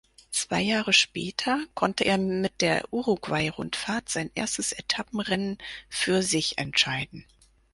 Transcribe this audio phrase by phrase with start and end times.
[0.31, 7.23] Zwei Jahre später konnte er mit der Uruguay-Rundfahrt sein erstes Etappenrennen für sich entscheiden.